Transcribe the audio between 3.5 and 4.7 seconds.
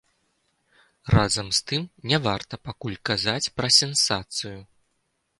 пра сенсацыю.